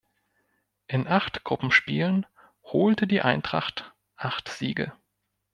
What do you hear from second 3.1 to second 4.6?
Eintracht acht